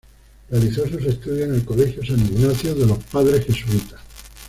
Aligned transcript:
Realizó 0.49 0.87
sus 0.87 1.05
estudios 1.05 1.47
en 1.47 1.53
el 1.53 1.63
Colegio 1.63 2.03
San 2.03 2.17
Ignacio, 2.25 2.73
de 2.73 2.87
los 2.87 2.97
padres 3.03 3.45
jesuitas. 3.45 3.99